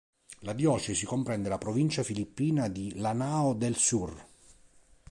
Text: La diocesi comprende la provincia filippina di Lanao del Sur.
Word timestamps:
La 0.39 0.53
diocesi 0.53 1.05
comprende 1.05 1.47
la 1.47 1.59
provincia 1.59 2.01
filippina 2.01 2.67
di 2.67 2.91
Lanao 2.95 3.53
del 3.53 3.75
Sur. 3.75 4.27